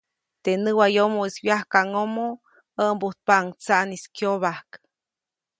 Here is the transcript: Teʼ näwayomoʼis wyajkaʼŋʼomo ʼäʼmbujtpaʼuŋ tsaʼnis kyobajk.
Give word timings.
Teʼ 0.43 0.57
näwayomoʼis 0.63 1.35
wyajkaʼŋʼomo 1.43 2.25
ʼäʼmbujtpaʼuŋ 2.75 3.45
tsaʼnis 3.63 4.03
kyobajk. 4.15 4.69